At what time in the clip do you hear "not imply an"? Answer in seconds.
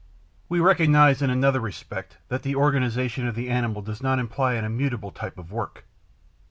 4.01-4.65